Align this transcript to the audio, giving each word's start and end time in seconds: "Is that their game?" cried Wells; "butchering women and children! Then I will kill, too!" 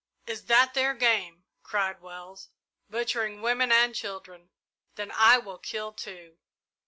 "Is 0.25 0.45
that 0.45 0.73
their 0.73 0.95
game?" 0.95 1.43
cried 1.61 2.01
Wells; 2.01 2.49
"butchering 2.89 3.39
women 3.43 3.71
and 3.71 3.93
children! 3.93 4.49
Then 4.95 5.11
I 5.11 5.37
will 5.37 5.59
kill, 5.59 5.93
too!" 5.93 6.39